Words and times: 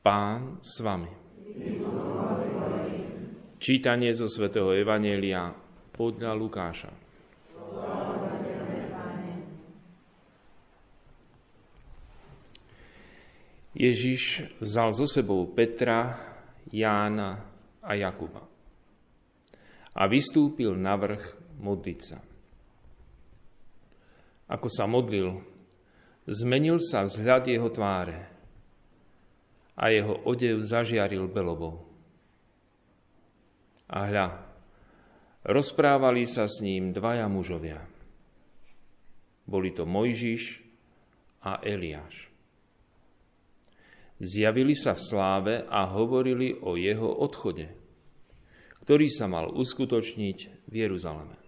Pán 0.00 0.64
s 0.64 0.80
vami. 0.80 1.12
Čítanie 3.60 4.08
zo 4.16 4.32
svätého 4.32 4.72
Evanielia 4.72 5.52
podľa 5.92 6.32
Lukáša. 6.40 6.88
Ježiš 13.76 14.48
vzal 14.64 14.96
so 14.96 15.04
sebou 15.04 15.44
Petra, 15.52 16.16
Jána 16.72 17.44
a 17.84 17.92
Jakuba 17.92 18.40
a 19.92 20.02
vystúpil 20.08 20.80
na 20.80 20.96
vrch 20.96 21.60
modliť 21.60 22.00
sa. 22.00 22.18
Ako 24.48 24.72
sa 24.72 24.88
modlil, 24.88 25.44
zmenil 26.24 26.80
sa 26.80 27.04
vzhľad 27.04 27.52
jeho 27.52 27.68
tváre 27.68 28.29
a 29.80 29.88
jeho 29.88 30.20
odev 30.28 30.60
zažiaril 30.60 31.24
belobou. 31.32 31.88
A 33.88 34.04
hľa, 34.06 34.28
rozprávali 35.48 36.28
sa 36.28 36.44
s 36.44 36.60
ním 36.60 36.92
dvaja 36.92 37.24
mužovia. 37.32 37.80
Boli 39.48 39.72
to 39.72 39.88
Mojžiš 39.88 40.60
a 41.42 41.64
Eliáš. 41.64 42.28
Zjavili 44.20 44.76
sa 44.76 44.92
v 44.92 45.00
sláve 45.00 45.54
a 45.64 45.88
hovorili 45.88 46.52
o 46.60 46.76
jeho 46.76 47.08
odchode, 47.08 47.72
ktorý 48.84 49.08
sa 49.08 49.26
mal 49.32 49.48
uskutočniť 49.48 50.68
v 50.68 50.74
Jeruzaleme. 50.76 51.40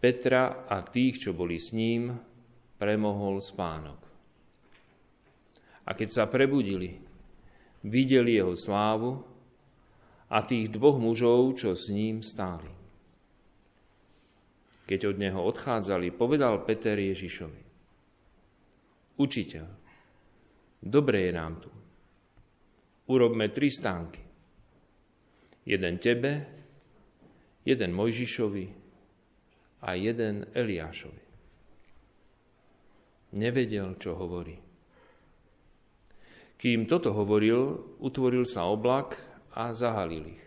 Petra 0.00 0.64
a 0.64 0.80
tých, 0.80 1.28
čo 1.28 1.36
boli 1.36 1.60
s 1.60 1.76
ním, 1.76 2.16
premohol 2.80 3.44
spánok. 3.44 4.09
A 5.90 5.98
keď 5.98 6.08
sa 6.14 6.24
prebudili, 6.30 7.02
videli 7.82 8.38
jeho 8.38 8.54
slávu 8.54 9.18
a 10.30 10.38
tých 10.46 10.70
dvoch 10.70 11.02
mužov, 11.02 11.58
čo 11.58 11.74
s 11.74 11.90
ním 11.90 12.22
stáli. 12.22 12.70
Keď 14.86 15.10
od 15.10 15.16
neho 15.18 15.42
odchádzali, 15.42 16.14
povedal 16.14 16.62
Peter 16.62 16.94
Ježišovi. 16.94 17.62
Učiteľ, 19.18 19.66
dobre 20.78 21.26
je 21.26 21.32
nám 21.34 21.54
tu. 21.58 21.70
Urobme 23.10 23.50
tri 23.50 23.74
stánky. 23.74 24.22
Jeden 25.66 25.98
tebe, 25.98 26.46
jeden 27.66 27.90
Mojžišovi 27.94 28.66
a 29.82 29.98
jeden 29.98 30.46
Eliášovi. 30.54 31.24
Nevedel, 33.34 33.94
čo 33.98 34.14
hovorí. 34.14 34.69
Kým 36.60 36.84
toto 36.84 37.16
hovoril, 37.16 37.80
utvoril 38.04 38.44
sa 38.44 38.68
oblak 38.68 39.16
a 39.56 39.72
zahalil 39.72 40.36
ich. 40.36 40.44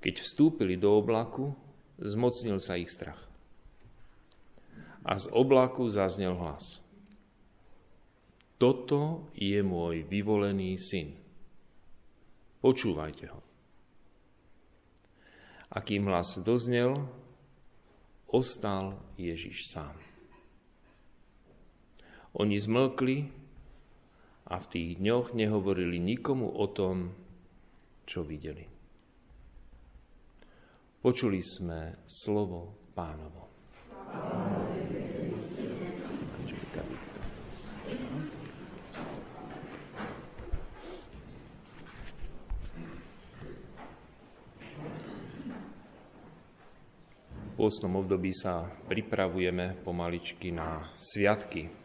Keď 0.00 0.24
vstúpili 0.24 0.80
do 0.80 0.96
oblaku, 0.96 1.52
zmocnil 2.00 2.56
sa 2.56 2.80
ich 2.80 2.88
strach. 2.88 3.20
A 5.04 5.20
z 5.20 5.28
oblaku 5.28 5.84
zaznel 5.92 6.32
hlas. 6.40 6.80
Toto 8.56 9.28
je 9.36 9.60
môj 9.60 10.08
vyvolený 10.08 10.80
syn. 10.80 11.12
Počúvajte 12.64 13.28
ho. 13.28 13.40
A 15.68 15.84
kým 15.84 16.08
hlas 16.08 16.40
doznel, 16.40 16.96
ostal 18.24 18.96
Ježiš 19.20 19.68
sám. 19.68 20.13
Oni 22.34 22.58
zmlkli 22.58 23.30
a 24.50 24.58
v 24.58 24.66
tých 24.66 24.90
dňoch 24.98 25.38
nehovorili 25.38 26.02
nikomu 26.02 26.50
o 26.50 26.66
tom, 26.66 27.14
čo 28.10 28.26
videli. 28.26 28.66
Počuli 30.98 31.38
sme 31.38 32.02
slovo 32.10 32.90
pánovo. 32.90 33.46
V 47.54 47.62
pôstnom 47.62 47.94
období 48.02 48.34
sa 48.34 48.66
pripravujeme 48.90 49.86
pomaličky 49.86 50.50
na 50.50 50.90
sviatky 50.98 51.83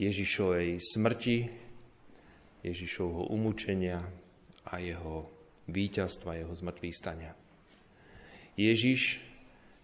Ježišovej 0.00 0.80
smrti, 0.80 1.38
Ježišovho 2.64 3.28
umúčenia 3.28 4.00
a 4.64 4.80
jeho 4.80 5.28
víťazstva, 5.68 6.40
jeho 6.40 6.56
zmrtvých 6.56 6.96
stania. 6.96 7.36
Ježiš 8.56 9.20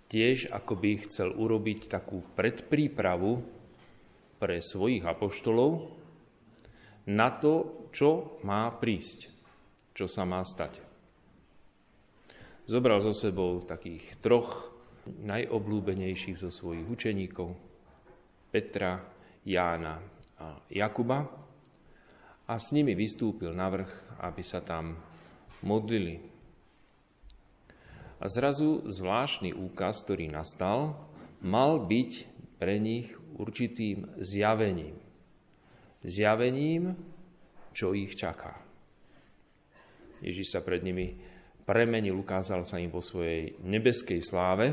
tiež 0.08 0.48
akoby 0.48 1.04
chcel 1.04 1.36
urobiť 1.36 1.92
takú 1.92 2.24
predprípravu 2.32 3.44
pre 4.40 4.64
svojich 4.64 5.04
apoštolov 5.04 5.92
na 7.12 7.28
to, 7.36 7.84
čo 7.92 8.40
má 8.40 8.72
prísť, 8.72 9.28
čo 9.92 10.08
sa 10.08 10.24
má 10.24 10.40
stať. 10.40 10.80
Zobral 12.64 13.04
so 13.04 13.12
sebou 13.12 13.62
takých 13.62 14.16
troch 14.24 14.72
najobľúbenejších 15.06 16.40
zo 16.40 16.50
svojich 16.50 16.88
učeníkov, 16.88 17.54
Petra, 18.50 19.15
Jána 19.46 20.02
a 20.42 20.58
Jakuba 20.66 21.30
a 22.50 22.54
s 22.58 22.74
nimi 22.74 22.98
vystúpil 22.98 23.54
na 23.54 23.70
vrch, 23.70 24.18
aby 24.18 24.42
sa 24.42 24.58
tam 24.58 24.98
modlili. 25.62 26.18
A 28.18 28.26
zrazu 28.26 28.82
zvláštny 28.90 29.54
úkaz, 29.54 30.02
ktorý 30.02 30.26
nastal, 30.26 30.98
mal 31.38 31.78
byť 31.78 32.12
pre 32.58 32.80
nich 32.82 33.12
určitým 33.36 34.18
zjavením. 34.18 34.98
Zjavením, 36.02 36.96
čo 37.76 37.92
ich 37.92 38.16
čaká. 38.16 38.56
Ježiš 40.24 40.56
sa 40.56 40.60
pred 40.64 40.80
nimi 40.80 41.12
premenil, 41.68 42.16
ukázal 42.16 42.64
sa 42.64 42.80
im 42.80 42.88
vo 42.88 43.04
svojej 43.04 43.58
nebeskej 43.60 44.22
sláve, 44.24 44.72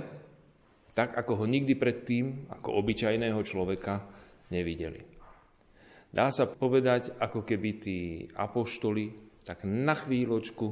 tak 0.93 1.17
ako 1.17 1.43
ho 1.43 1.45
nikdy 1.49 1.73
predtým, 1.75 2.47
ako 2.53 2.79
obyčajného 2.79 3.41
človeka, 3.43 4.05
nevideli. 4.49 5.03
Dá 6.13 6.29
sa 6.29 6.45
povedať, 6.45 7.17
ako 7.17 7.41
keby 7.41 7.69
tí 7.81 7.97
apoštoli 8.37 9.23
tak 9.43 9.67
na 9.67 9.97
chvíľočku 9.97 10.67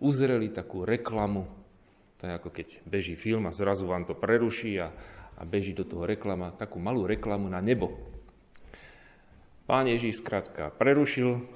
uzreli 0.00 0.48
takú 0.52 0.88
reklamu. 0.88 1.44
To 2.20 2.22
je 2.28 2.32
ako 2.36 2.50
keď 2.52 2.68
beží 2.84 3.16
film 3.16 3.48
a 3.48 3.56
zrazu 3.56 3.88
vám 3.88 4.04
to 4.08 4.16
preruší 4.16 4.80
a, 4.80 4.92
a 5.36 5.42
beží 5.44 5.72
do 5.72 5.88
toho 5.88 6.04
reklama, 6.04 6.56
takú 6.56 6.80
malú 6.80 7.08
reklamu 7.08 7.48
na 7.48 7.60
nebo. 7.64 7.96
Pán 9.64 9.86
Ježíš 9.86 10.20
skrátka 10.20 10.72
prerušil 10.74 11.46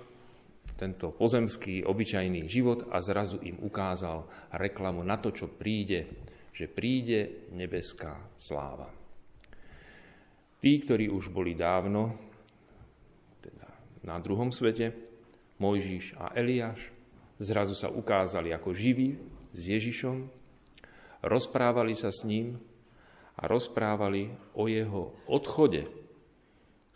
tento 0.74 1.14
pozemský, 1.14 1.86
obyčajný 1.86 2.50
život 2.50 2.90
a 2.90 2.98
zrazu 2.98 3.38
im 3.42 3.58
ukázal 3.62 4.26
reklamu 4.54 5.06
na 5.06 5.18
to, 5.18 5.30
čo 5.30 5.46
príde, 5.50 6.10
že 6.54 6.70
príde 6.70 7.50
nebeská 7.54 8.18
sláva. 8.38 9.03
Tí, 10.64 10.80
ktorí 10.80 11.12
už 11.12 11.28
boli 11.28 11.52
dávno 11.52 12.16
teda 13.44 13.68
na 14.08 14.16
druhom 14.16 14.48
svete, 14.48 14.96
Mojžiš 15.60 16.16
a 16.16 16.32
Eliáš, 16.32 16.88
zrazu 17.36 17.76
sa 17.76 17.92
ukázali 17.92 18.48
ako 18.48 18.72
živí 18.72 19.20
s 19.52 19.60
Ježišom, 19.60 20.24
rozprávali 21.20 21.92
sa 21.92 22.08
s 22.08 22.24
ním 22.24 22.56
a 23.36 23.44
rozprávali 23.44 24.32
o 24.56 24.64
jeho 24.64 25.12
odchode, 25.28 25.84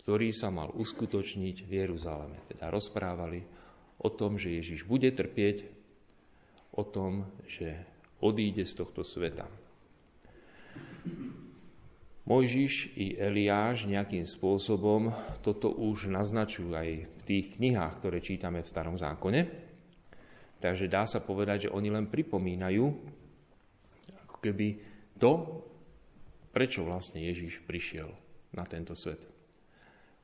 ktorý 0.00 0.32
sa 0.32 0.48
mal 0.48 0.72
uskutočniť 0.72 1.68
v 1.68 1.70
Jeruzaleme. 1.84 2.40
Teda 2.48 2.72
rozprávali 2.72 3.44
o 4.00 4.08
tom, 4.08 4.40
že 4.40 4.56
Ježiš 4.56 4.88
bude 4.88 5.12
trpieť, 5.12 5.68
o 6.72 6.88
tom, 6.88 7.28
že 7.44 7.84
odíde 8.24 8.64
z 8.64 8.80
tohto 8.80 9.04
sveta. 9.04 9.44
Mojžiš 12.28 12.92
i 12.92 13.16
Eliáš 13.16 13.88
nejakým 13.88 14.28
spôsobom 14.28 15.16
toto 15.40 15.72
už 15.72 16.12
naznačujú 16.12 16.76
aj 16.76 17.08
v 17.08 17.22
tých 17.24 17.56
knihách, 17.56 18.04
ktoré 18.04 18.20
čítame 18.20 18.60
v 18.60 18.68
Starom 18.68 19.00
zákone. 19.00 19.48
Takže 20.60 20.92
dá 20.92 21.08
sa 21.08 21.24
povedať, 21.24 21.66
že 21.66 21.72
oni 21.72 21.88
len 21.88 22.04
pripomínajú 22.04 22.84
ako 24.28 24.36
keby 24.44 24.76
to, 25.16 25.64
prečo 26.52 26.84
vlastne 26.84 27.24
Ježiš 27.24 27.64
prišiel 27.64 28.12
na 28.52 28.68
tento 28.68 28.92
svet. 28.92 29.24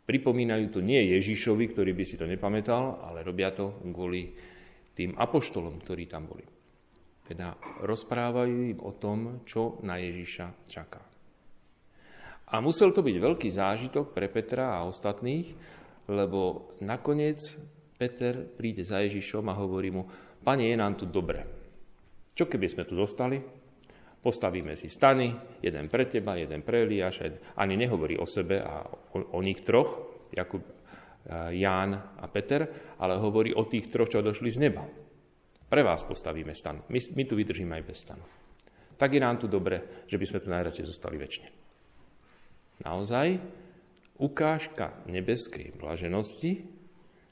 Pripomínajú 0.04 0.76
to 0.76 0.80
nie 0.84 1.00
Ježišovi, 1.16 1.72
ktorý 1.72 1.96
by 1.96 2.04
si 2.04 2.20
to 2.20 2.28
nepamätal, 2.28 3.00
ale 3.00 3.24
robia 3.24 3.48
to 3.48 3.80
kvôli 3.80 4.28
tým 4.92 5.16
apoštolom, 5.16 5.80
ktorí 5.80 6.04
tam 6.04 6.28
boli. 6.28 6.44
Teda 7.24 7.56
rozprávajú 7.80 8.76
im 8.76 8.78
o 8.84 8.92
tom, 8.92 9.40
čo 9.48 9.80
na 9.80 9.96
Ježiša 9.96 10.68
čaká. 10.68 11.13
A 12.52 12.60
musel 12.60 12.92
to 12.92 13.00
byť 13.00 13.16
veľký 13.16 13.48
zážitok 13.48 14.12
pre 14.12 14.28
Petra 14.28 14.76
a 14.76 14.84
ostatných, 14.84 15.54
lebo 16.10 16.72
nakoniec 16.84 17.40
Peter 17.96 18.44
príde 18.44 18.84
za 18.84 19.00
Ježišom 19.00 19.48
a 19.48 19.56
hovorí 19.56 19.88
mu, 19.88 20.04
Pane, 20.44 20.68
je 20.68 20.76
nám 20.76 21.00
tu 21.00 21.08
dobre. 21.08 21.40
Čo 22.36 22.44
keby 22.44 22.68
sme 22.68 22.84
tu 22.84 23.00
zostali? 23.00 23.40
Postavíme 24.20 24.76
si 24.76 24.92
stany, 24.92 25.60
jeden 25.64 25.88
pre 25.88 26.04
teba, 26.04 26.36
jeden 26.36 26.60
pre 26.60 26.84
Eliáša. 26.84 27.56
Ani 27.60 27.80
nehovorí 27.80 28.20
o 28.20 28.28
sebe 28.28 28.60
a 28.60 28.84
o, 28.84 29.36
o 29.36 29.40
nich 29.40 29.64
troch, 29.64 30.20
Jakub, 30.32 30.64
Ján 31.52 31.96
a 31.96 32.26
Peter, 32.28 32.68
ale 33.00 33.16
hovorí 33.16 33.56
o 33.56 33.64
tých 33.64 33.88
troch, 33.88 34.12
čo 34.12 34.20
došli 34.20 34.52
z 34.52 34.60
neba. 34.60 34.84
Pre 35.64 35.80
vás 35.80 36.04
postavíme 36.04 36.52
stan. 36.52 36.84
My, 36.92 37.00
my 37.00 37.22
tu 37.24 37.34
vydržíme 37.40 37.72
aj 37.80 37.84
bez 37.88 37.98
stanu. 38.04 38.24
Tak 39.00 39.08
je 39.16 39.20
nám 39.24 39.40
tu 39.40 39.48
dobre, 39.48 40.04
že 40.04 40.20
by 40.20 40.26
sme 40.28 40.42
tu 40.44 40.48
najradšej 40.52 40.86
zostali 40.86 41.16
väčšine. 41.16 41.63
Naozaj, 42.82 43.38
ukážka 44.18 44.98
nebeskej 45.06 45.74
blaženosti, 45.78 46.66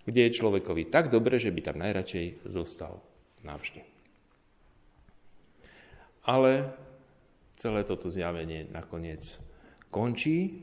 kde 0.06 0.20
je 0.26 0.36
človekovi 0.38 0.90
tak 0.90 1.10
dobre, 1.10 1.42
že 1.42 1.50
by 1.50 1.60
tam 1.62 1.82
najradšej 1.82 2.46
zostal 2.46 3.02
navždy. 3.42 3.82
Ale 6.22 6.70
celé 7.58 7.82
toto 7.82 8.10
zjavenie 8.10 8.70
nakoniec 8.70 9.38
končí 9.90 10.62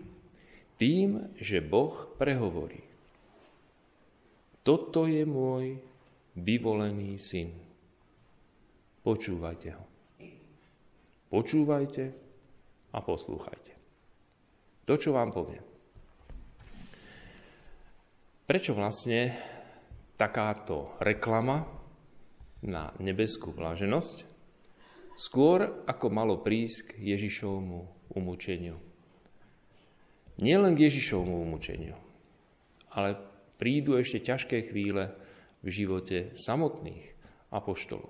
tým, 0.80 1.36
že 1.36 1.60
Boh 1.60 2.16
prehovorí. 2.16 2.80
Toto 4.64 5.08
je 5.08 5.24
môj 5.28 5.80
vyvolený 6.40 7.20
syn. 7.20 7.52
Počúvajte 9.04 9.70
ho. 9.76 9.86
Počúvajte 11.32 12.04
a 12.96 12.98
poslúchajte. 13.04 13.69
To, 14.90 14.98
čo 14.98 15.14
vám 15.14 15.30
poviem. 15.30 15.62
Prečo 18.50 18.74
vlastne 18.74 19.38
takáto 20.18 20.98
reklama 20.98 21.70
na 22.66 22.90
nebeskú 22.98 23.54
vláženosť 23.54 24.26
skôr 25.14 25.86
ako 25.86 26.10
malo 26.10 26.42
prísť 26.42 26.98
k 26.98 27.14
Ježišovmu 27.14 28.10
umúčeniu? 28.18 28.82
Nielen 30.42 30.74
k 30.74 30.90
Ježišovmu 30.90 31.38
umúčeniu, 31.38 31.94
ale 32.90 33.14
prídu 33.62 33.94
ešte 33.94 34.26
ťažké 34.26 34.74
chvíle 34.74 35.14
v 35.62 35.70
živote 35.70 36.34
samotných 36.34 37.14
apoštolov. 37.54 38.10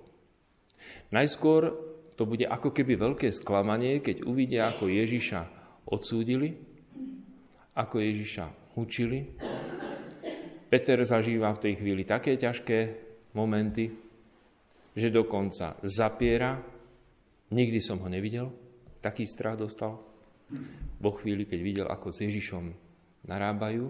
Najskôr 1.11 1.75
to 2.15 2.23
bude 2.23 2.47
ako 2.47 2.71
keby 2.71 2.95
veľké 2.95 3.35
sklamanie, 3.35 3.99
keď 3.99 4.23
uvidia, 4.23 4.71
ako 4.71 4.87
Ježiša 4.87 5.39
odsúdili, 5.89 6.68
ako 7.79 7.95
Ježiša 8.03 8.75
mučili. 8.75 9.23
Peter 10.67 10.99
zažíva 11.07 11.55
v 11.55 11.63
tej 11.63 11.73
chvíli 11.79 12.03
také 12.03 12.35
ťažké 12.35 12.79
momenty, 13.33 13.87
že 14.93 15.07
dokonca 15.07 15.79
zapiera. 15.87 16.59
Nikdy 17.49 17.79
som 17.81 18.03
ho 18.03 18.09
nevidel, 18.11 18.51
taký 19.01 19.25
strach 19.25 19.57
dostal. 19.57 19.97
Vo 20.99 21.11
chvíli, 21.17 21.47
keď 21.47 21.59
videl, 21.63 21.87
ako 21.89 22.13
s 22.13 22.21
Ježišom 22.21 22.63
narábajú, 23.25 23.89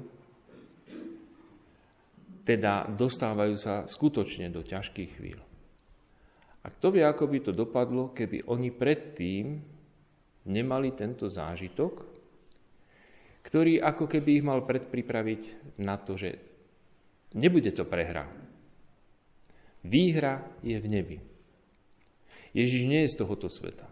teda 2.47 2.87
dostávajú 2.95 3.55
sa 3.59 3.83
skutočne 3.89 4.47
do 4.53 4.63
ťažkých 4.63 5.11
chvíľ. 5.19 5.39
A 6.63 6.67
kto 6.71 6.95
vie, 6.95 7.03
ako 7.03 7.25
by 7.27 7.39
to 7.43 7.51
dopadlo, 7.55 8.11
keby 8.11 8.47
oni 8.47 8.69
predtým 8.71 9.59
nemali 10.47 10.89
tento 10.95 11.27
zážitok, 11.27 12.18
ktorý 13.43 13.79
ako 13.81 14.05
keby 14.05 14.39
ich 14.39 14.45
mal 14.45 14.63
predpripraviť 14.63 15.41
na 15.79 15.95
to, 15.97 16.19
že 16.19 16.37
nebude 17.33 17.71
to 17.71 17.87
prehra. 17.87 18.27
Výhra 19.85 20.43
je 20.59 20.75
v 20.75 20.87
nebi. 20.87 21.17
Ježiš 22.51 22.83
nie 22.89 23.05
je 23.05 23.13
z 23.13 23.19
tohoto 23.19 23.47
sveta. 23.47 23.87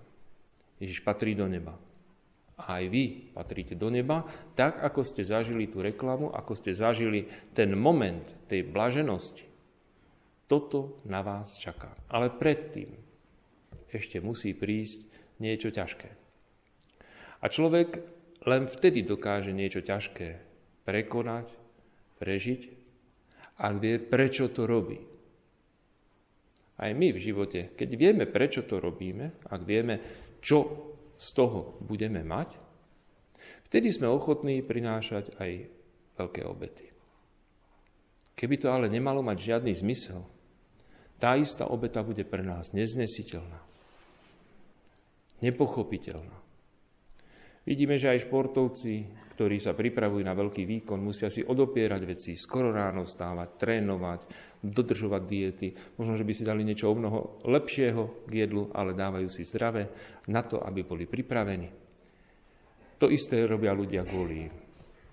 Ježiš 0.77 1.01
patrí 1.01 1.33
do 1.33 1.47
neba 1.47 1.77
a 2.57 2.81
aj 2.81 2.85
vy 2.89 3.03
patríte 3.37 3.77
do 3.77 3.93
neba, 3.93 4.25
tak 4.57 4.81
ako 4.81 5.05
ste 5.05 5.21
zažili 5.21 5.69
tú 5.69 5.85
reklamu, 5.85 6.33
ako 6.33 6.57
ste 6.57 6.73
zažili 6.73 7.29
ten 7.53 7.77
moment 7.77 8.25
tej 8.49 8.65
blaženosti. 8.65 9.45
Toto 10.49 10.97
na 11.05 11.21
vás 11.21 11.61
čaká. 11.61 11.93
Ale 12.09 12.33
predtým 12.33 12.89
ešte 13.93 14.17
musí 14.17 14.57
prísť 14.57 15.05
niečo 15.37 15.69
ťažké. 15.69 16.09
A 17.37 17.45
človek 17.45 18.01
len 18.47 18.71
vtedy 18.71 19.03
dokáže 19.03 19.51
niečo 19.51 19.83
ťažké 19.83 20.39
prekonať, 20.87 21.51
prežiť, 22.23 22.61
ak 23.59 23.75
vie, 23.83 23.99
prečo 23.99 24.47
to 24.47 24.63
robí. 24.63 25.03
Aj 26.79 26.93
my 26.93 27.11
v 27.11 27.19
živote, 27.19 27.75
keď 27.75 27.89
vieme, 27.99 28.23
prečo 28.23 28.63
to 28.63 28.79
robíme, 28.79 29.43
ak 29.51 29.61
vieme, 29.67 29.95
čo 30.39 30.87
z 31.19 31.27
toho 31.35 31.81
budeme 31.83 32.23
mať, 32.23 32.55
vtedy 33.67 33.91
sme 33.91 34.07
ochotní 34.07 34.63
prinášať 34.63 35.35
aj 35.41 35.51
veľké 36.15 36.41
obety. 36.47 36.87
Keby 38.37 38.55
to 38.61 38.69
ale 38.69 38.87
nemalo 38.87 39.25
mať 39.25 39.37
žiadny 39.41 39.73
zmysel, 39.73 40.21
tá 41.17 41.33
istá 41.33 41.65
obeta 41.65 42.05
bude 42.05 42.21
pre 42.21 42.45
nás 42.45 42.69
neznesiteľná, 42.77 43.57
nepochopiteľná. 45.41 46.46
Vidíme, 47.67 47.99
že 47.99 48.15
aj 48.15 48.31
športovci, 48.31 48.93
ktorí 49.35 49.59
sa 49.59 49.75
pripravujú 49.75 50.23
na 50.23 50.31
veľký 50.31 50.63
výkon, 50.63 51.03
musia 51.03 51.27
si 51.27 51.43
odopierať 51.43 52.01
veci, 52.07 52.39
skoro 52.39 52.71
ráno 52.71 53.03
vstávať, 53.03 53.59
trénovať, 53.59 54.21
dodržovať 54.63 55.21
diety. 55.27 55.67
Možno, 55.99 56.15
že 56.15 56.23
by 56.23 56.31
si 56.33 56.47
dali 56.47 56.63
niečo 56.63 56.87
o 56.87 56.95
mnoho 56.95 57.43
lepšieho 57.43 58.23
k 58.23 58.31
jedlu, 58.47 58.71
ale 58.71 58.95
dávajú 58.95 59.27
si 59.27 59.43
zdravé 59.43 59.91
na 60.31 60.47
to, 60.47 60.63
aby 60.63 60.87
boli 60.87 61.03
pripravení. 61.03 61.67
To 62.97 63.11
isté 63.11 63.43
robia 63.43 63.75
ľudia 63.75 64.07
kvôli 64.07 64.47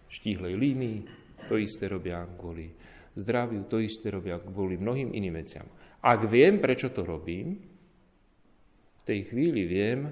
štíhlej 0.09 0.55
línii, 0.55 0.99
to 1.51 1.59
isté 1.59 1.91
robia 1.91 2.23
kvôli 2.39 2.71
zdraviu, 3.19 3.67
to 3.67 3.83
isté 3.83 4.09
robia 4.15 4.39
kvôli 4.39 4.79
mnohým 4.79 5.11
iným 5.11 5.37
veciam. 5.43 5.67
Ak 6.01 6.25
viem, 6.31 6.63
prečo 6.63 6.95
to 6.95 7.03
robím, 7.03 7.61
v 7.61 9.03
tej 9.05 9.21
chvíli 9.29 9.69
viem, 9.69 10.09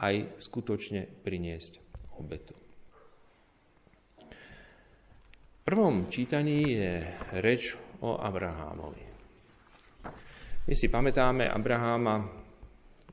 aj 0.00 0.40
skutočne 0.40 1.04
priniesť 1.04 1.78
obetu. 2.16 2.56
V 5.60 5.60
prvom 5.62 6.08
čítaní 6.08 6.72
je 6.72 6.92
reč 7.38 7.76
o 8.00 8.16
Abrahámovi. 8.16 9.04
My 10.66 10.74
si 10.74 10.88
pamätáme 10.88 11.46
Abraháma 11.46 12.26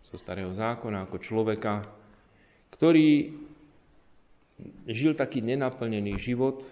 zo 0.08 0.16
starého 0.16 0.56
zákona 0.56 1.06
ako 1.06 1.18
človeka, 1.20 1.84
ktorý 2.72 3.36
žil 4.88 5.14
taký 5.14 5.44
nenaplnený 5.44 6.16
život, 6.18 6.64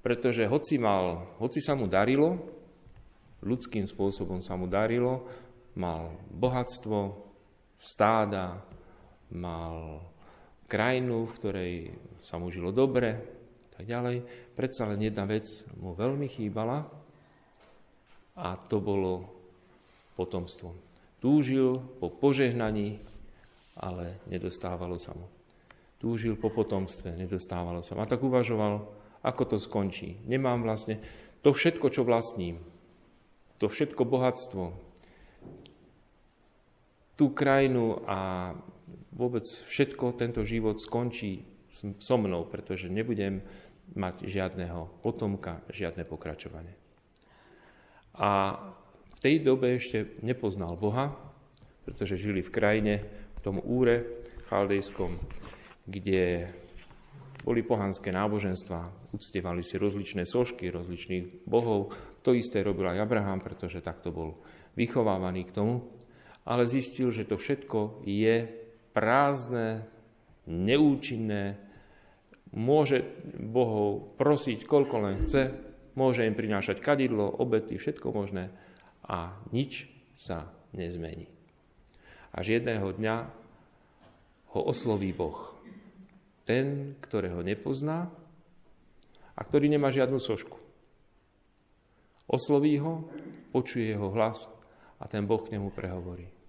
pretože 0.00 0.46
hoci, 0.46 0.78
mal, 0.78 1.36
hoci 1.42 1.58
sa 1.58 1.74
mu 1.74 1.90
darilo, 1.90 2.38
ľudským 3.42 3.86
spôsobom 3.86 4.38
sa 4.38 4.54
mu 4.54 4.70
darilo, 4.70 5.26
mal 5.74 6.14
bohatstvo, 6.30 7.18
stáda, 7.78 8.62
mal 9.32 10.04
krajinu, 10.68 11.28
v 11.28 11.36
ktorej 11.36 11.72
sa 12.24 12.40
mu 12.40 12.48
žilo 12.48 12.72
dobre, 12.72 13.16
tak 13.72 13.84
ďalej. 13.88 14.24
Predsa 14.56 14.88
len 14.88 15.00
jedna 15.04 15.24
vec 15.28 15.44
mu 15.76 15.96
veľmi 15.96 16.28
chýbala 16.28 16.88
a 18.36 18.56
to 18.56 18.80
bolo 18.80 19.28
potomstvo. 20.16 20.72
Túžil 21.20 21.76
po 22.00 22.08
požehnaní, 22.12 22.98
ale 23.78 24.20
nedostávalo 24.28 24.96
sa 24.96 25.16
mu. 25.16 25.28
Túžil 26.02 26.34
po 26.34 26.50
potomstve, 26.50 27.14
nedostávalo 27.14 27.80
sa 27.80 27.94
mu. 27.94 28.02
A 28.02 28.10
tak 28.10 28.24
uvažoval, 28.24 28.84
ako 29.22 29.42
to 29.54 29.56
skončí. 29.62 30.18
Nemám 30.26 30.66
vlastne 30.66 30.98
to 31.46 31.54
všetko, 31.54 31.90
čo 31.90 32.02
vlastním, 32.02 32.58
to 33.62 33.70
všetko 33.70 34.02
bohatstvo, 34.02 34.74
tú 37.14 37.30
krajinu 37.30 38.02
a 38.02 38.50
vôbec 39.12 39.44
všetko, 39.44 40.16
tento 40.16 40.42
život 40.42 40.80
skončí 40.80 41.44
so 41.72 42.16
mnou, 42.16 42.48
pretože 42.48 42.88
nebudem 42.88 43.44
mať 43.92 44.28
žiadneho 44.28 45.04
potomka, 45.04 45.60
žiadne 45.68 46.04
pokračovanie. 46.08 46.72
A 48.16 48.60
v 49.12 49.18
tej 49.20 49.40
dobe 49.40 49.76
ešte 49.76 50.20
nepoznal 50.20 50.76
Boha, 50.76 51.16
pretože 51.84 52.20
žili 52.20 52.44
v 52.44 52.52
krajine, 52.52 52.94
v 53.36 53.40
tom 53.40 53.56
úre 53.60 54.08
chaldejskom, 54.48 55.16
kde 55.88 56.52
boli 57.42 57.66
pohanské 57.66 58.14
náboženstva, 58.14 59.10
uctievali 59.10 59.66
si 59.66 59.74
rozličné 59.74 60.22
sošky 60.22 60.70
rozličných 60.70 61.42
bohov. 61.42 61.90
To 62.22 62.30
isté 62.36 62.62
robil 62.62 62.86
aj 62.86 63.02
Abraham, 63.02 63.42
pretože 63.42 63.82
takto 63.82 64.14
bol 64.14 64.38
vychovávaný 64.78 65.50
k 65.50 65.54
tomu. 65.58 65.74
Ale 66.46 66.70
zistil, 66.70 67.10
že 67.10 67.26
to 67.26 67.34
všetko 67.34 68.06
je 68.06 68.61
prázdne 68.92 69.88
neúčinné, 70.46 71.58
môže 72.52 73.00
Bohov 73.40 74.16
prosiť, 74.20 74.68
koľko 74.68 74.96
len 75.02 75.16
chce, 75.24 75.52
môže 75.96 76.24
im 76.24 76.36
prinášať 76.36 76.80
kadidlo, 76.80 77.28
obety, 77.40 77.76
všetko 77.80 78.12
možné 78.12 78.52
a 79.04 79.36
nič 79.50 79.88
sa 80.12 80.52
nezmení. 80.76 81.28
Až 82.32 82.60
jedného 82.60 82.96
dňa 82.96 83.16
ho 84.56 84.60
osloví 84.64 85.12
Boh. 85.12 85.52
Ten, 86.48 86.96
ktorého 87.00 87.44
nepozná 87.44 88.08
a 89.32 89.40
ktorý 89.40 89.68
nemá 89.72 89.92
žiadnu 89.92 90.20
sošku. 90.20 90.58
Osloví 92.28 92.80
ho, 92.80 93.08
počuje 93.52 93.92
jeho 93.92 94.08
hlas 94.12 94.48
a 94.96 95.04
ten 95.08 95.28
Boh 95.28 95.40
k 95.44 95.56
nemu 95.56 95.68
prehovorí. 95.72 96.41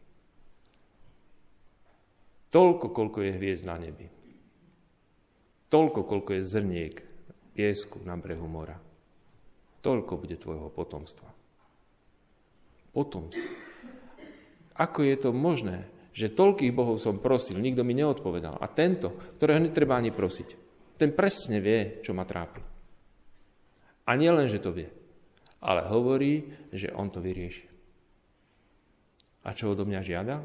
Toľko, 2.53 2.93
koľko 2.93 3.19
je 3.25 3.31
hviezd 3.33 3.65
na 3.65 3.81
nebi. 3.81 4.05
Toľko, 5.74 6.05
koľko 6.05 6.38
je 6.38 6.45
zrniek 6.45 6.95
piesku 7.57 7.98
na 8.05 8.13
brehu 8.13 8.45
mora. 8.45 8.77
Toľko 9.81 10.22
bude 10.22 10.38
tvojho 10.38 10.69
potomstva. 10.69 11.33
Potomstvo. 12.93 13.50
Ako 14.77 15.01
je 15.01 15.15
to 15.17 15.33
možné, 15.33 15.89
že 16.13 16.29
toľkých 16.29 16.77
bohov 16.77 17.01
som 17.01 17.17
prosil, 17.17 17.57
nikto 17.57 17.81
mi 17.81 17.98
neodpovedal. 17.98 18.62
A 18.62 18.69
tento, 18.69 19.17
ktorého 19.41 19.57
netreba 19.57 19.98
ani 19.98 20.13
prosiť, 20.13 20.50
ten 21.01 21.10
presne 21.10 21.57
vie, 21.57 22.05
čo 22.05 22.13
ma 22.13 22.22
trápi. 22.22 22.62
A 24.05 24.13
nie 24.13 24.29
len, 24.29 24.45
že 24.45 24.62
to 24.62 24.69
vie, 24.69 24.93
ale 25.57 25.89
hovorí, 25.89 26.45
že 26.69 26.93
on 26.93 27.10
to 27.10 27.17
vyrieši. 27.17 27.65
A 29.43 29.57
čo 29.57 29.74
odo 29.74 29.89
mňa 29.89 30.01
žiada? 30.05 30.38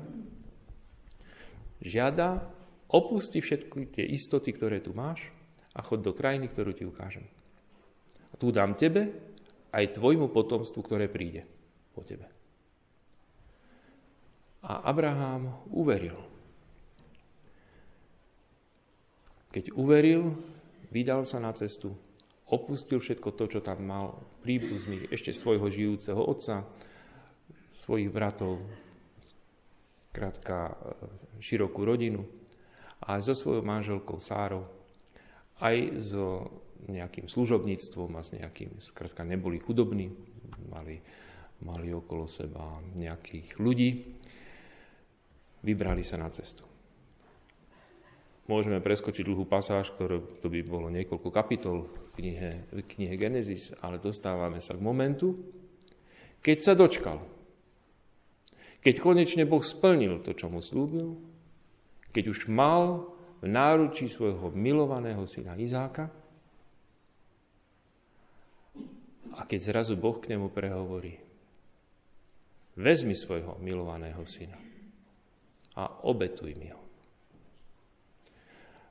Žiada, 1.78 2.42
opusti 2.90 3.38
všetky 3.38 3.94
tie 3.94 4.04
istoty, 4.04 4.50
ktoré 4.50 4.82
tu 4.82 4.90
máš 4.96 5.22
a 5.76 5.84
chod 5.84 6.02
do 6.02 6.10
krajiny, 6.10 6.50
ktorú 6.50 6.74
ti 6.74 6.82
ukážem. 6.82 7.26
A 8.30 8.34
tu 8.34 8.50
dám 8.50 8.74
tebe 8.74 9.14
aj 9.70 9.94
tvojmu 9.94 10.32
potomstvu, 10.32 10.80
ktoré 10.82 11.06
príde 11.06 11.46
po 11.94 12.02
tebe. 12.02 12.26
A 14.64 14.90
Abraham 14.90 15.62
uveril. 15.70 16.18
Keď 19.54 19.72
uveril, 19.78 20.34
vydal 20.90 21.24
sa 21.24 21.38
na 21.38 21.54
cestu, 21.54 21.94
opustil 22.48 23.00
všetko 23.00 23.28
to, 23.32 23.44
čo 23.48 23.60
tam 23.62 23.86
mal, 23.86 24.06
príbuzných, 24.44 25.08
ešte 25.12 25.32
svojho 25.32 25.68
žijúceho 25.68 26.20
otca, 26.20 26.68
svojich 27.72 28.10
bratov, 28.10 28.60
krátka 30.18 30.56
e, 30.66 30.74
širokú 31.38 31.86
rodinu 31.86 32.26
a 32.98 33.22
so 33.22 33.30
svojou 33.30 33.62
manželkou 33.62 34.18
Sárou, 34.18 34.66
aj 35.62 36.02
so 36.02 36.50
nejakým 36.90 37.30
služobníctvom 37.30 38.10
a 38.18 38.26
s 38.26 38.34
nejakým, 38.34 38.82
skrátka 38.82 39.22
neboli 39.22 39.62
chudobní, 39.62 40.10
mali, 40.66 40.98
mali 41.62 41.94
okolo 41.94 42.26
seba 42.26 42.82
nejakých 42.98 43.62
ľudí, 43.62 44.18
vybrali 45.62 46.02
sa 46.02 46.18
na 46.18 46.30
cestu. 46.34 46.66
Môžeme 48.48 48.80
preskočiť 48.80 49.28
dlhú 49.28 49.44
pasáž, 49.44 49.92
ktorú 49.92 50.40
to 50.40 50.48
by 50.48 50.64
bolo 50.64 50.88
niekoľko 50.88 51.28
kapitol 51.28 51.84
v 51.84 52.08
knihe, 52.16 52.50
v 52.72 52.80
knihe 52.80 53.14
Genesis, 53.20 53.76
ale 53.84 54.00
dostávame 54.00 54.64
sa 54.64 54.72
k 54.72 54.80
momentu, 54.80 55.36
keď 56.40 56.58
sa 56.64 56.72
dočkal. 56.72 57.37
Keď 58.78 58.94
konečne 59.02 59.44
Boh 59.44 59.62
splnil 59.62 60.22
to, 60.22 60.32
čo 60.32 60.46
mu 60.46 60.62
slúbil, 60.62 61.18
keď 62.14 62.24
už 62.30 62.46
mal 62.50 63.10
v 63.42 63.46
náručí 63.50 64.06
svojho 64.10 64.50
milovaného 64.54 65.22
syna 65.26 65.54
Izáka 65.58 66.10
a 69.34 69.40
keď 69.46 69.58
zrazu 69.70 69.94
Boh 69.94 70.18
k 70.18 70.34
nemu 70.34 70.50
prehovorí, 70.50 71.18
vezmi 72.78 73.14
svojho 73.14 73.58
milovaného 73.58 74.22
syna 74.26 74.58
a 75.78 76.06
obetuj 76.06 76.54
mi 76.58 76.70
ho. 76.70 76.82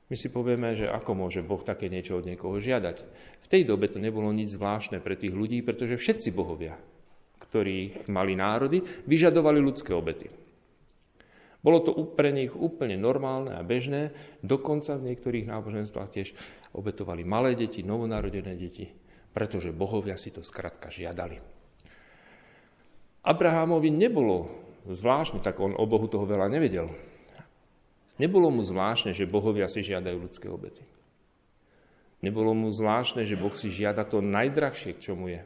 My 0.08 0.16
si 0.16 0.32
povieme, 0.32 0.72
že 0.72 0.88
ako 0.88 1.12
môže 1.12 1.44
Boh 1.44 1.60
také 1.60 1.92
niečo 1.92 2.16
od 2.16 2.24
niekoho 2.24 2.56
žiadať. 2.56 2.96
V 3.44 3.50
tej 3.52 3.68
dobe 3.68 3.92
to 3.92 4.00
nebolo 4.00 4.32
nič 4.32 4.56
zvláštne 4.56 5.04
pre 5.04 5.20
tých 5.20 5.36
ľudí, 5.36 5.60
pretože 5.60 6.00
všetci 6.00 6.32
bohovia, 6.32 6.80
ktorých 7.48 8.06
mali 8.12 8.36
národy, 8.36 8.84
vyžadovali 9.08 9.58
ľudské 9.58 9.96
obety. 9.96 10.28
Bolo 11.58 11.82
to 11.82 11.90
pre 12.14 12.30
nich 12.30 12.54
úplne 12.54 12.94
normálne 12.94 13.58
a 13.58 13.66
bežné, 13.66 14.14
dokonca 14.46 14.94
v 14.94 15.10
niektorých 15.10 15.50
náboženstvách 15.50 16.10
tiež 16.14 16.28
obetovali 16.76 17.26
malé 17.26 17.58
deti, 17.58 17.82
novonarodené 17.82 18.54
deti, 18.54 18.86
pretože 19.34 19.74
bohovia 19.74 20.14
si 20.14 20.30
to 20.30 20.44
skratka 20.44 20.86
žiadali. 20.92 21.42
Abrahámovi 23.26 23.90
nebolo 23.90 24.48
zvláštne, 24.86 25.42
tak 25.42 25.58
on 25.58 25.74
o 25.74 25.84
Bohu 25.84 26.06
toho 26.06 26.24
veľa 26.24 26.46
nevedel. 26.46 26.88
Nebolo 28.22 28.50
mu 28.54 28.62
zvláštne, 28.62 29.14
že 29.14 29.30
bohovia 29.30 29.66
si 29.66 29.82
žiadajú 29.82 30.16
ľudské 30.16 30.46
obety. 30.46 30.82
Nebolo 32.18 32.50
mu 32.50 32.70
zvláštne, 32.70 33.22
že 33.22 33.38
Boh 33.38 33.54
si 33.54 33.70
žiada 33.70 34.02
to 34.02 34.18
najdrahšie, 34.18 34.98
k 34.98 35.02
čomu 35.10 35.30
je. 35.30 35.42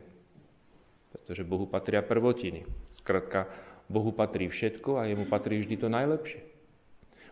Pretože 1.12 1.45
Bohu 1.45 1.69
patria 1.69 2.00
prvotiny. 2.00 2.64
Skrátka, 2.97 3.47
Bohu 3.87 4.11
patrí 4.16 4.49
všetko 4.49 4.97
a 4.97 5.07
jemu 5.07 5.28
patrí 5.28 5.61
vždy 5.61 5.76
to 5.76 5.88
najlepšie. 5.92 6.40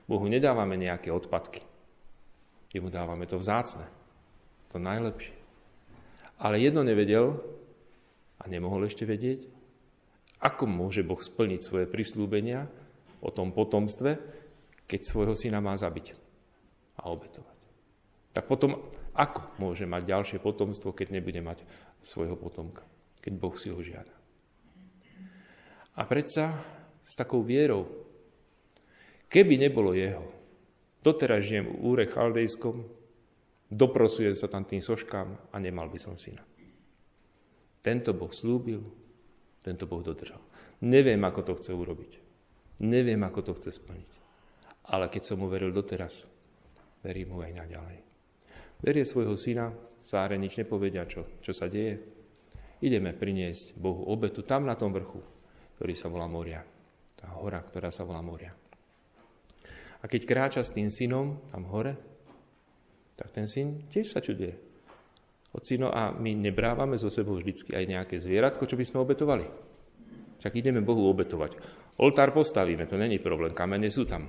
Bohu 0.05 0.27
nedávame 0.29 0.77
nejaké 0.77 1.09
odpadky. 1.09 1.65
Jemu 2.71 2.93
dávame 2.93 3.25
to 3.25 3.41
vzácne. 3.41 3.89
To 4.71 4.79
najlepšie. 4.79 5.35
Ale 6.41 6.61
jedno 6.61 6.85
nevedel 6.85 7.41
a 8.41 8.49
nemohol 8.49 8.89
ešte 8.89 9.05
vedieť, 9.05 9.45
ako 10.41 10.65
môže 10.65 11.05
Boh 11.05 11.21
splniť 11.21 11.61
svoje 11.61 11.85
prislúbenia 11.85 12.65
o 13.21 13.29
tom 13.29 13.53
potomstve, 13.53 14.17
keď 14.89 15.01
svojho 15.05 15.37
syna 15.37 15.61
má 15.61 15.77
zabiť 15.77 16.17
a 16.97 17.13
obetovať? 17.13 17.59
Tak 18.33 18.49
potom 18.49 18.81
ako 19.13 19.61
môže 19.61 19.85
mať 19.85 20.03
ďalšie 20.09 20.39
potomstvo, 20.41 20.97
keď 20.97 21.21
nebude 21.21 21.45
mať 21.45 21.61
svojho 22.01 22.41
potomka, 22.41 22.87
keď 23.21 23.33
Boh 23.37 23.55
si 23.57 23.69
ho 23.69 23.79
žiada? 23.81 24.13
A 25.97 26.03
predsa 26.09 26.57
s 27.05 27.13
takou 27.15 27.45
vierou, 27.45 27.89
keby 29.29 29.61
nebolo 29.61 29.93
jeho, 29.93 30.25
doteraz 31.05 31.45
žijem 31.45 31.69
v 31.69 31.77
úre 31.85 32.05
chaldejskom, 32.09 32.85
doprosujem 33.69 34.33
sa 34.33 34.49
tam 34.49 34.65
tým 34.65 34.81
soškám 34.81 35.53
a 35.53 35.57
nemal 35.61 35.93
by 35.93 35.99
som 36.01 36.17
syna. 36.17 36.45
Tento 37.81 38.13
Boh 38.13 38.33
slúbil, 38.33 38.81
tento 39.61 39.85
Boh 39.89 40.05
dodržal. 40.05 40.41
Neviem, 40.85 41.21
ako 41.25 41.41
to 41.45 41.53
chce 41.61 41.73
urobiť. 41.77 42.13
Neviem, 42.81 43.21
ako 43.25 43.41
to 43.45 43.53
chce 43.61 43.77
splniť. 43.77 44.11
Ale 44.89 45.13
keď 45.13 45.23
som 45.33 45.41
mu 45.41 45.53
veril 45.53 45.73
doteraz, 45.73 46.25
verím 47.05 47.37
mu 47.37 47.45
aj 47.45 47.53
naďalej. 47.53 47.99
Verie 48.81 49.05
svojho 49.05 49.37
syna, 49.37 49.73
Sáre 50.01 50.41
nič 50.41 50.57
nepovedia, 50.57 51.05
čo, 51.05 51.29
čo 51.45 51.53
sa 51.53 51.69
deje. 51.69 52.01
Ideme 52.81 53.13
priniesť 53.13 53.77
Bohu 53.77 54.09
obetu 54.09 54.41
tam 54.41 54.65
na 54.65 54.73
tom 54.73 54.93
vrchu, 54.93 55.21
ktorý 55.77 55.93
sa 55.93 56.09
volá 56.09 56.25
Moria. 56.25 56.65
Tá 57.17 57.37
hora, 57.37 57.61
ktorá 57.61 57.93
sa 57.93 58.09
volá 58.09 58.25
Moria. 58.25 58.57
A 60.01 60.05
keď 60.09 60.23
kráča 60.25 60.63
s 60.65 60.73
tým 60.73 60.89
synom 60.89 61.45
tam 61.53 61.69
hore, 61.69 61.93
tak 63.21 63.37
ten 63.37 63.45
syn 63.45 63.85
tiež 63.93 64.17
sa 64.17 64.25
čuduje. 64.25 64.57
Ocino, 65.53 65.93
a 65.93 66.15
my 66.15 66.33
nebrávame 66.33 66.97
zo 66.97 67.13
sebou 67.13 67.37
vždycky 67.37 67.77
aj 67.77 67.85
nejaké 67.85 68.17
zvieratko, 68.17 68.65
čo 68.65 68.81
by 68.81 68.85
sme 68.87 69.03
obetovali. 69.05 69.45
Však 70.41 70.57
ideme 70.57 70.81
Bohu 70.81 71.05
obetovať. 71.05 71.61
Oltár 72.01 72.33
postavíme, 72.33 72.89
to 72.89 72.97
není 72.97 73.21
problém, 73.21 73.53
kamene 73.53 73.93
sú 73.93 74.09
tam. 74.09 74.25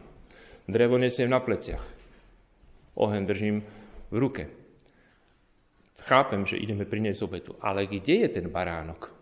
Drevo 0.68 1.00
nesiem 1.00 1.32
na 1.32 1.40
pleciach. 1.40 1.80
Ohen 3.00 3.24
držím 3.24 3.64
v 4.12 4.16
ruke. 4.20 4.61
Chápem, 6.06 6.42
že 6.50 6.58
ideme 6.58 6.86
priniesť 6.90 7.22
obetu. 7.24 7.52
Ale 7.62 7.86
kde 7.86 8.26
je 8.26 8.30
ten 8.30 8.50
baránok? 8.50 9.14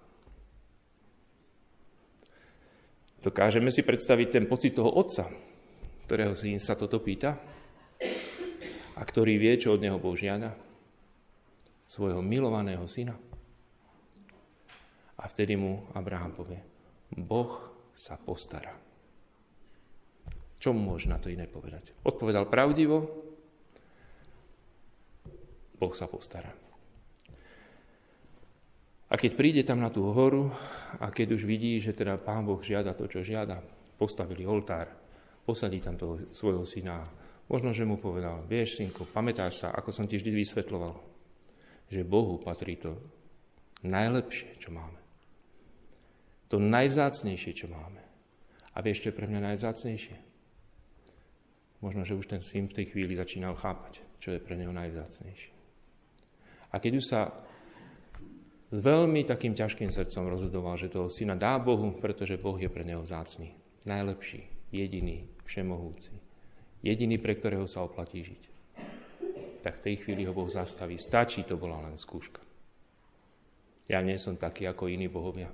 Dokážeme 3.20 3.68
si 3.68 3.84
predstaviť 3.84 4.28
ten 4.32 4.46
pocit 4.48 4.72
toho 4.72 4.96
otca, 4.96 5.28
ktorého 6.08 6.32
syn 6.32 6.56
sa 6.56 6.80
toto 6.80 7.04
pýta 7.04 7.36
a 8.96 9.02
ktorý 9.04 9.36
vie, 9.36 9.60
čo 9.60 9.76
od 9.76 9.84
neho 9.84 10.00
Boh 10.00 10.16
žiada 10.16 10.56
svojho 11.84 12.24
milovaného 12.24 12.88
syna. 12.88 13.20
A 15.20 15.28
vtedy 15.28 15.60
mu 15.60 15.84
Abraham 15.92 16.32
povie, 16.32 16.64
Boh 17.12 17.60
sa 17.92 18.16
postará. 18.16 18.72
Čo 20.56 20.72
môže 20.72 21.12
na 21.12 21.20
to 21.20 21.28
iné 21.28 21.44
povedať? 21.44 21.92
Odpovedal 22.08 22.48
pravdivo, 22.48 23.04
Boh 25.76 25.94
sa 25.96 26.08
postará. 26.08 26.69
A 29.10 29.18
keď 29.18 29.32
príde 29.34 29.62
tam 29.66 29.82
na 29.82 29.90
tú 29.90 30.06
horu 30.14 30.54
a 31.02 31.10
keď 31.10 31.34
už 31.34 31.44
vidí, 31.50 31.82
že 31.82 31.98
teda 31.98 32.22
Pán 32.22 32.46
Boh 32.46 32.62
žiada 32.62 32.94
to, 32.94 33.10
čo 33.10 33.26
žiada, 33.26 33.58
postavili 33.98 34.46
oltár, 34.46 34.94
posadí 35.44 35.82
tam 35.82 35.98
toho 35.98 36.30
svojho 36.30 36.62
syna, 36.62 37.10
Možno, 37.50 37.74
že 37.74 37.82
mu 37.82 37.98
povedal, 37.98 38.46
vieš, 38.46 38.78
synku, 38.78 39.10
pamätáš 39.10 39.66
sa, 39.66 39.74
ako 39.74 39.90
som 39.90 40.06
ti 40.06 40.22
vždy 40.22 40.30
vysvetloval, 40.38 40.94
že 41.90 42.06
Bohu 42.06 42.38
patrí 42.38 42.78
to 42.78 42.94
najlepšie, 43.82 44.54
čo 44.62 44.70
máme. 44.70 45.02
To 46.54 46.62
najvzácnejšie, 46.62 47.52
čo 47.58 47.66
máme. 47.66 48.06
A 48.78 48.86
vieš, 48.86 49.02
čo 49.02 49.10
je 49.10 49.18
pre 49.18 49.26
mňa 49.26 49.50
najvzácnejšie? 49.50 50.18
Možno, 51.82 52.06
že 52.06 52.14
už 52.14 52.30
ten 52.30 52.46
syn 52.46 52.70
v 52.70 52.78
tej 52.78 52.86
chvíli 52.94 53.18
začínal 53.18 53.58
chápať, 53.58 54.06
čo 54.22 54.30
je 54.30 54.38
pre 54.38 54.54
neho 54.54 54.70
najvzácnejšie. 54.70 55.54
A 56.70 56.78
keď 56.78 57.02
už 57.02 57.06
sa 57.10 57.34
s 58.70 58.78
veľmi 58.86 59.26
takým 59.26 59.58
ťažkým 59.58 59.90
srdcom 59.90 60.30
rozhodoval, 60.30 60.78
že 60.78 60.94
toho 60.94 61.10
syna 61.10 61.34
dá 61.34 61.58
Bohu, 61.58 61.90
pretože 61.98 62.38
Boh 62.38 62.54
je 62.54 62.70
pre 62.70 62.86
neho 62.86 63.02
vzácný. 63.02 63.58
Najlepší, 63.90 64.46
jediný, 64.70 65.26
všemohúci. 65.50 66.14
Jediný, 66.86 67.18
pre 67.18 67.34
ktorého 67.34 67.66
sa 67.66 67.82
oplatí 67.82 68.22
žiť. 68.22 68.44
Tak 69.66 69.82
v 69.82 69.84
tej 69.90 69.96
chvíli 70.06 70.30
ho 70.30 70.38
Boh 70.38 70.48
zastaví. 70.48 71.02
Stačí, 71.02 71.42
to 71.42 71.58
bola 71.58 71.82
len 71.90 71.98
skúška. 71.98 72.46
Ja 73.90 74.06
nie 74.06 74.22
som 74.22 74.38
taký 74.38 74.70
ako 74.70 74.86
iní 74.86 75.10
bohovia. 75.10 75.50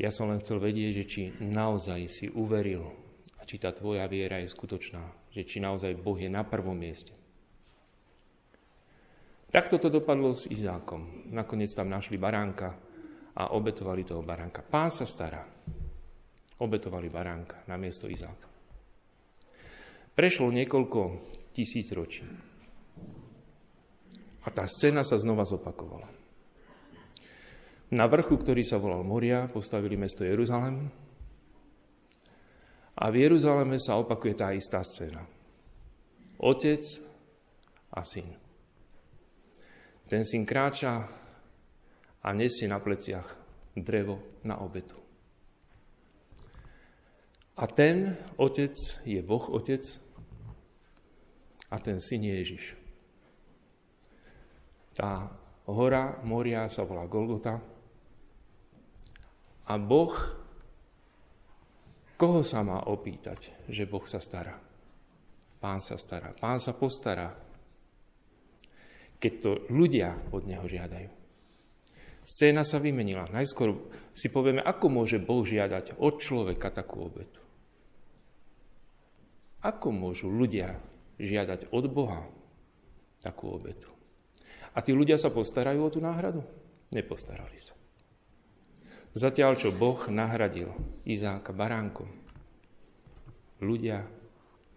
Ja 0.00 0.08
som 0.08 0.32
len 0.32 0.40
chcel 0.40 0.58
vedieť, 0.58 0.92
že 0.96 1.04
či 1.04 1.22
naozaj 1.44 2.00
si 2.08 2.26
uveril 2.32 2.88
a 3.36 3.44
či 3.44 3.60
tá 3.60 3.68
tvoja 3.70 4.08
viera 4.08 4.40
je 4.40 4.48
skutočná, 4.48 5.04
že 5.28 5.44
či 5.44 5.60
naozaj 5.60 5.92
Boh 6.00 6.16
je 6.16 6.32
na 6.32 6.40
prvom 6.40 6.74
mieste. 6.74 7.12
Takto 9.52 9.76
to 9.76 9.92
dopadlo 9.92 10.32
s 10.32 10.48
Izákom. 10.48 11.28
Nakoniec 11.28 11.68
tam 11.76 11.92
našli 11.92 12.16
baránka 12.16 12.72
a 13.36 13.52
obetovali 13.52 14.00
toho 14.00 14.24
baránka. 14.24 14.64
Pán 14.64 14.88
sa 14.88 15.04
stará. 15.04 15.44
Obetovali 16.56 17.12
baránka 17.12 17.60
na 17.68 17.76
miesto 17.76 18.08
Izáka. 18.08 18.48
Prešlo 20.16 20.48
niekoľko 20.48 21.00
tisíc 21.52 21.92
ročí. 21.92 22.24
A 24.42 24.48
tá 24.48 24.64
scéna 24.64 25.04
sa 25.04 25.20
znova 25.20 25.44
zopakovala. 25.44 26.08
Na 27.92 28.08
vrchu, 28.08 28.40
ktorý 28.40 28.64
sa 28.64 28.80
volal 28.80 29.04
Moria, 29.04 29.52
postavili 29.52 30.00
mesto 30.00 30.24
Jeruzalem. 30.24 30.88
A 32.96 33.04
v 33.12 33.28
Jeruzaleme 33.28 33.76
sa 33.76 34.00
opakuje 34.00 34.32
tá 34.32 34.48
istá 34.56 34.80
scéna. 34.80 35.28
Otec 36.40 36.80
a 37.92 38.00
syn. 38.00 38.41
Ten 40.12 40.28
syn 40.28 40.44
kráča 40.44 41.08
a 42.20 42.28
nesie 42.36 42.68
na 42.68 42.76
pleciach 42.76 43.32
drevo 43.72 44.20
na 44.44 44.60
obetu. 44.60 45.00
A 47.56 47.64
ten 47.64 48.20
otec 48.36 48.76
je 49.08 49.24
Boh 49.24 49.40
otec 49.48 49.80
a 51.72 51.80
ten 51.80 51.96
syn 51.96 52.28
je 52.28 52.34
Ježiš. 52.44 52.64
Tá 54.92 55.32
hora 55.72 56.20
Moria 56.28 56.68
sa 56.68 56.84
volá 56.84 57.08
Golgota 57.08 57.56
a 59.64 59.74
Boh, 59.80 60.12
koho 62.20 62.44
sa 62.44 62.60
má 62.60 62.84
opýtať, 62.84 63.64
že 63.64 63.88
Boh 63.88 64.04
sa 64.04 64.20
stará? 64.20 64.60
Pán 65.56 65.80
sa 65.80 65.96
stará. 65.96 66.36
Pán 66.36 66.60
sa 66.60 66.76
postará 66.76 67.51
keď 69.22 69.32
to 69.38 69.50
ľudia 69.70 70.18
od 70.34 70.42
neho 70.50 70.66
žiadajú. 70.66 71.22
Scéna 72.26 72.66
sa 72.66 72.82
vymenila. 72.82 73.30
Najskôr 73.30 73.78
si 74.14 74.30
povieme, 74.30 74.58
ako 74.62 74.86
môže 74.90 75.22
Boh 75.22 75.46
žiadať 75.46 75.98
od 76.02 76.18
človeka 76.18 76.74
takú 76.74 77.06
obetu. 77.06 77.38
Ako 79.62 79.94
môžu 79.94 80.26
ľudia 80.26 80.74
žiadať 81.22 81.70
od 81.70 81.84
Boha 81.86 82.26
takú 83.22 83.54
obetu? 83.54 83.90
A 84.74 84.82
tí 84.82 84.90
ľudia 84.90 85.18
sa 85.18 85.30
postarajú 85.30 85.86
o 85.86 85.92
tú 85.92 86.02
náhradu? 86.02 86.42
Nepostarali 86.90 87.62
sa. 87.62 87.74
Zatiaľ, 89.12 89.60
čo 89.60 89.70
Boh 89.70 90.02
nahradil 90.08 90.72
Izáka 91.04 91.52
baránkom, 91.52 92.08
ľudia 93.60 94.02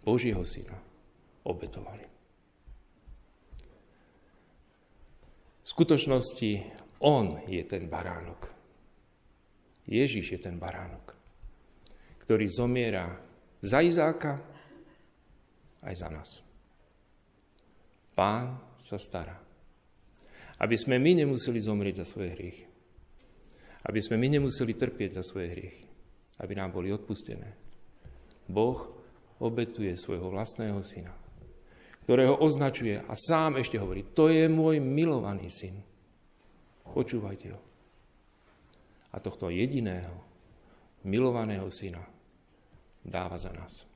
Božieho 0.06 0.44
syna 0.46 0.78
obetovali. 1.48 2.15
V 5.66 5.74
skutočnosti 5.74 6.62
on 7.02 7.42
je 7.50 7.66
ten 7.66 7.90
baránok. 7.90 8.54
Ježiš 9.90 10.38
je 10.38 10.40
ten 10.42 10.62
baránok, 10.62 11.18
ktorý 12.22 12.46
zomiera 12.54 13.10
za 13.66 13.82
Izáka 13.82 14.46
aj 15.82 15.96
za 15.98 16.10
nás. 16.14 16.30
Pán 18.14 18.62
sa 18.78 19.02
stará. 19.02 19.42
Aby 20.62 20.78
sme 20.78 21.02
my 21.02 21.26
nemuseli 21.26 21.58
zomrieť 21.58 22.06
za 22.06 22.14
svoje 22.14 22.30
hriechy. 22.38 22.66
Aby 23.90 24.00
sme 24.06 24.22
my 24.22 24.38
nemuseli 24.38 24.78
trpieť 24.78 25.20
za 25.20 25.24
svoje 25.26 25.50
hriechy. 25.50 25.86
Aby 26.46 26.62
nám 26.62 26.78
boli 26.78 26.94
odpustené. 26.94 27.58
Boh 28.46 28.86
obetuje 29.42 29.98
svojho 29.98 30.30
vlastného 30.30 30.80
syna 30.86 31.25
ktorého 32.06 32.38
označuje 32.38 33.02
a 33.02 33.14
sám 33.18 33.58
ešte 33.58 33.82
hovorí, 33.82 34.14
to 34.14 34.30
je 34.30 34.46
môj 34.46 34.78
milovaný 34.78 35.50
syn. 35.50 35.82
Počúvajte 36.86 37.48
ho. 37.50 37.60
A 39.12 39.18
tohto 39.18 39.50
jediného, 39.50 40.14
milovaného 41.04 41.66
syna 41.74 42.06
dáva 43.02 43.42
za 43.42 43.50
nás. 43.52 43.90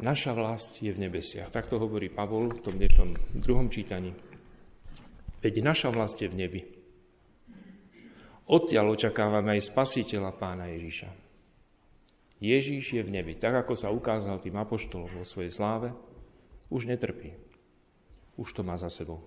Naša 0.00 0.32
vlast 0.32 0.80
je 0.80 0.92
v 0.92 1.04
nebesiach. 1.04 1.52
Takto 1.52 1.76
hovorí 1.76 2.08
Pavol 2.08 2.52
v 2.56 2.60
tom 2.64 2.80
dnešnom 2.80 3.12
druhom 3.36 3.68
čítaní. 3.68 4.12
Veď 5.40 5.64
naša 5.64 5.88
vlast 5.92 6.20
je 6.20 6.28
v 6.32 6.36
nebi. 6.36 6.60
Odtiaľ 8.48 8.96
očakávame 8.96 9.56
aj 9.56 9.68
spasiteľa 9.68 10.32
pána 10.36 10.68
Ježiša. 10.72 11.25
Ježíš 12.36 12.92
je 12.92 13.00
v 13.00 13.14
nebi, 13.16 13.32
tak 13.32 13.64
ako 13.64 13.72
sa 13.72 13.88
ukázal 13.88 14.44
tým 14.44 14.60
apoštolom 14.60 15.08
vo 15.08 15.24
svojej 15.24 15.48
sláve, 15.48 15.88
už 16.68 16.84
netrpí. 16.84 17.32
Už 18.36 18.52
to 18.52 18.60
má 18.60 18.76
za 18.76 18.92
sebou. 18.92 19.24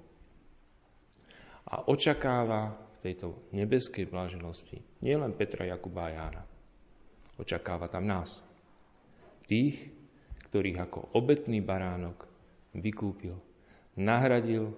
A 1.65 1.89
očakáva 1.89 2.77
v 2.97 3.09
tejto 3.09 3.49
nebeskej 3.49 4.05
bláženosti 4.05 4.85
nielen 5.01 5.33
Petra, 5.33 5.65
Jakuba 5.65 6.09
a 6.09 6.13
Jána. 6.13 6.43
Očakáva 7.41 7.89
tam 7.89 8.05
nás. 8.05 8.45
Tých, 9.49 9.89
ktorých 10.49 10.77
ako 10.77 10.99
obetný 11.17 11.65
baránok 11.65 12.29
vykúpil, 12.77 13.33
nahradil 13.97 14.69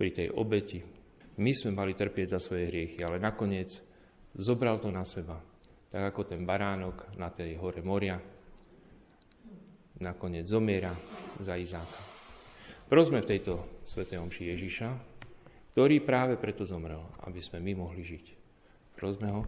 pri 0.00 0.08
tej 0.16 0.28
obeti. 0.32 0.80
My 1.36 1.52
sme 1.52 1.76
mali 1.76 1.92
trpieť 1.92 2.36
za 2.36 2.40
svoje 2.40 2.72
hriechy, 2.72 3.04
ale 3.04 3.20
nakoniec 3.20 3.84
zobral 4.32 4.80
to 4.80 4.88
na 4.88 5.04
seba 5.04 5.49
tak 5.90 6.14
ako 6.14 6.22
ten 6.22 6.46
baránok 6.46 7.18
na 7.18 7.28
tej 7.34 7.58
hore 7.58 7.82
moria 7.82 8.16
nakoniec 10.00 10.48
zomiera 10.48 10.94
za 11.42 11.58
Izáka. 11.58 12.00
Prosme 12.88 13.22
v 13.22 13.30
tejto 13.36 13.82
svetej 13.84 14.18
omši 14.18 14.42
Ježiša, 14.56 14.88
ktorý 15.76 16.02
práve 16.02 16.34
preto 16.40 16.66
zomrel, 16.66 17.02
aby 17.26 17.38
sme 17.38 17.62
my 17.62 17.86
mohli 17.86 18.02
žiť. 18.02 18.26
Prosme 18.98 19.28
ho, 19.30 19.42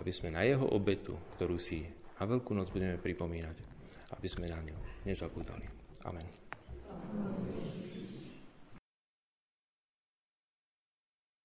aby 0.00 0.10
sme 0.10 0.34
na 0.34 0.42
jeho 0.42 0.66
obetu, 0.66 1.14
ktorú 1.36 1.60
si 1.60 1.86
na 2.20 2.28
Veľkú 2.28 2.52
noc 2.52 2.68
budeme 2.68 3.00
pripomínať, 3.00 3.56
aby 4.12 4.28
sme 4.28 4.50
na 4.50 4.60
ňu 4.60 4.76
nezabudali. 5.08 5.64
Amen. 6.04 7.59